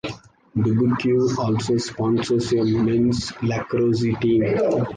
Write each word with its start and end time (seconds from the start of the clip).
Dubuque 0.59 1.37
also 1.37 1.77
sponsors 1.77 2.51
a 2.53 2.63
men's 2.63 3.31
lacrosse 3.43 4.01
team. 4.19 4.43